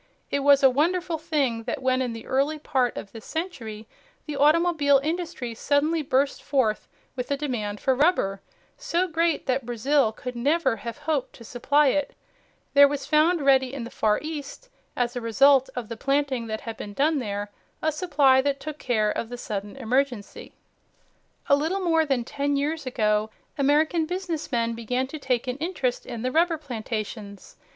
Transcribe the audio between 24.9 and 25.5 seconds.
to take